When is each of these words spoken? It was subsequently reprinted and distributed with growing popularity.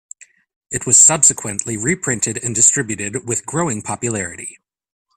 It 0.71 0.87
was 0.87 0.97
subsequently 0.99 1.77
reprinted 1.77 2.39
and 2.43 2.55
distributed 2.55 3.27
with 3.27 3.45
growing 3.45 3.83
popularity. 3.83 4.57